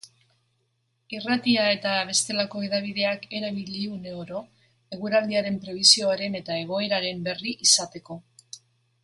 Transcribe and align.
Irratia 1.17 1.65
eta 1.73 1.91
bestelako 2.11 2.61
hedabideak 2.67 3.27
erabili 3.41 3.83
une 3.97 4.15
oro 4.23 4.41
eguraldiaren 4.97 5.61
prebisioaren 5.67 6.41
eta 6.43 6.59
egoeraren 6.65 7.23
berri 7.29 7.55
izateko. 7.69 8.21